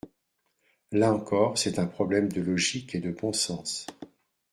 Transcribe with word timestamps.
Là 0.91 1.13
encore, 1.13 1.59
c’est 1.59 1.77
un 1.77 1.85
problème 1.85 2.27
de 2.31 2.41
logique 2.41 2.95
et 2.95 2.99
de 2.99 3.11
bon 3.11 3.33
sens. 3.33 3.85